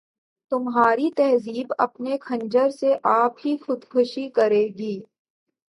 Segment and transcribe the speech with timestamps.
[0.51, 4.95] تمہاری تہذیب اپنے خنجر سے آپ ہی خودکشی کرے گی